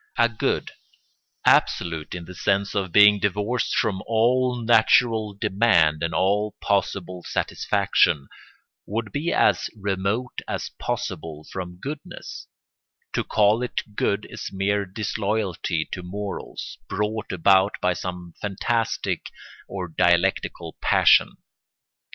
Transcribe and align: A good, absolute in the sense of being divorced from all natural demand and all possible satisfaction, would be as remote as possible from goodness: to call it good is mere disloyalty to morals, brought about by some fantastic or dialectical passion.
A 0.17 0.27
good, 0.27 0.71
absolute 1.45 2.15
in 2.15 2.25
the 2.25 2.33
sense 2.33 2.73
of 2.73 2.91
being 2.91 3.19
divorced 3.19 3.75
from 3.75 4.01
all 4.07 4.55
natural 4.59 5.35
demand 5.35 6.01
and 6.01 6.11
all 6.11 6.55
possible 6.59 7.21
satisfaction, 7.23 8.27
would 8.87 9.11
be 9.11 9.31
as 9.31 9.69
remote 9.75 10.39
as 10.47 10.71
possible 10.79 11.45
from 11.51 11.77
goodness: 11.79 12.47
to 13.13 13.23
call 13.23 13.61
it 13.61 13.95
good 13.95 14.25
is 14.31 14.49
mere 14.51 14.87
disloyalty 14.87 15.87
to 15.91 16.01
morals, 16.01 16.79
brought 16.89 17.31
about 17.31 17.75
by 17.79 17.93
some 17.93 18.33
fantastic 18.41 19.29
or 19.67 19.87
dialectical 19.87 20.77
passion. 20.81 21.37